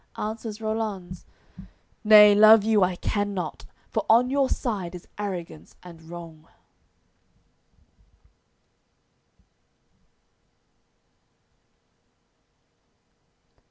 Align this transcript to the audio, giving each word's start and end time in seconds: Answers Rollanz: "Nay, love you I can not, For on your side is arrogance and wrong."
Answers 0.17 0.59
Rollanz: 0.59 1.25
"Nay, 2.03 2.33
love 2.33 2.63
you 2.63 2.81
I 2.81 2.95
can 2.95 3.35
not, 3.35 3.65
For 3.91 4.03
on 4.09 4.31
your 4.31 4.49
side 4.49 4.95
is 4.95 5.07
arrogance 5.19 5.75
and 5.83 6.01
wrong." 6.09 6.47